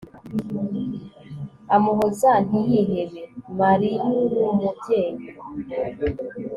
amuhoza 1.75 2.31
ntiyihebe 2.47 3.23
mariy'ur'umubyeyi 3.59 5.25